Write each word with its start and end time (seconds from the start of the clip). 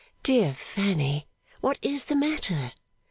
'Dear 0.23 0.55
Fanny, 0.55 1.27
what 1.59 1.77
is 1.83 2.05
the 2.05 2.15
matter? 2.15 2.71